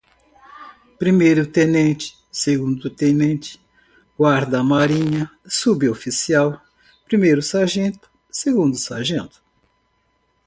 [0.97, 3.61] Primeiro-Tenente, Segundo-Tenente,
[4.17, 6.59] Guarda-Marinha, Suboficial,
[7.05, 9.39] Primeiro-Sargento, Segundo-Sargento